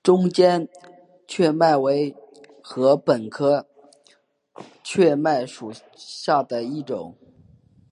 [0.00, 0.68] 中间
[1.26, 2.14] 雀麦为
[2.62, 3.66] 禾本科
[4.84, 7.16] 雀麦属下的一个种。